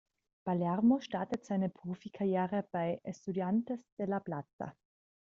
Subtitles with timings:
[0.43, 4.75] Palermo startete seine Profikarriere bei Estudiantes de La Plata.